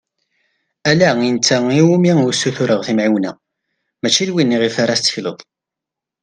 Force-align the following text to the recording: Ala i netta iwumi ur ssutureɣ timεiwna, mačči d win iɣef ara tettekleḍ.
Ala 0.91 1.09
i 1.27 1.29
netta 1.35 1.57
iwumi 1.79 2.11
ur 2.25 2.33
ssutureɣ 2.35 2.81
timεiwna, 2.87 3.31
mačči 4.01 4.23
d 4.27 4.33
win 4.33 4.55
iɣef 4.55 4.75
ara 4.83 4.97
tettekleḍ. 4.99 5.37